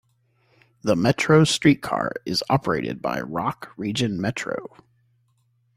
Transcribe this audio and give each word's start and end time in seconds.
The 0.81 0.95
Metro 0.95 1.43
Streetcar 1.43 2.13
is 2.25 2.43
operated 2.49 3.03
by 3.03 3.21
Rock 3.21 3.71
Region 3.77 4.19
Metro. 4.19 4.77